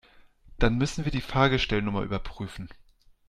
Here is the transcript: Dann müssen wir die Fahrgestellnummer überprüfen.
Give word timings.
Dann 0.57 0.79
müssen 0.79 1.05
wir 1.05 1.11
die 1.11 1.21
Fahrgestellnummer 1.21 2.01
überprüfen. 2.01 2.69